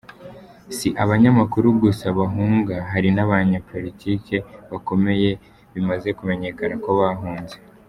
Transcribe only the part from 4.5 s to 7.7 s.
bakomeye bimaze kumenyekana ko bahunze.